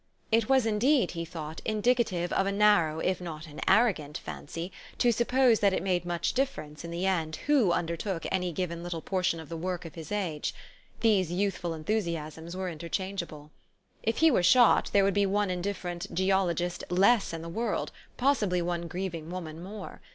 It 0.31 0.49
was, 0.49 0.65
indeed, 0.65 1.11
he 1.11 1.25
thought, 1.25 1.61
indicative 1.63 2.33
of 2.33 2.47
a 2.47 2.51
narrow, 2.51 2.97
if 3.01 3.21
not 3.21 3.45
an 3.45 3.61
arrogant 3.67 4.17
fancy, 4.17 4.71
to 4.97 5.11
suppose 5.11 5.59
that 5.59 5.73
it 5.73 5.83
made 5.83 6.05
much 6.05 6.33
difference, 6.33 6.83
in 6.83 6.89
the 6.89 7.05
end, 7.05 7.35
who 7.45 7.71
undertook 7.71 8.25
any 8.31 8.51
given 8.51 8.81
little 8.81 9.03
portion 9.03 9.39
of 9.39 9.47
the 9.47 9.55
work 9.57 9.85
of 9.85 9.93
his 9.93 10.11
age: 10.11 10.55
these 11.01 11.31
youthful 11.31 11.75
enthusiasms 11.75 12.57
were 12.57 12.67
interchangeable. 12.67 13.51
If 14.01 14.17
he 14.17 14.31
were 14.31 14.41
shot, 14.41 14.89
there 14.91 15.03
would 15.03 15.13
be 15.13 15.27
one 15.27 15.51
indifferent 15.51 16.11
geologist 16.11 16.83
less 16.89 17.31
in 17.31 17.43
the 17.43 17.47
world, 17.47 17.91
possibly 18.17 18.59
one 18.59 18.87
grieving 18.87 19.29
woman 19.29 19.61
more. 19.61 20.01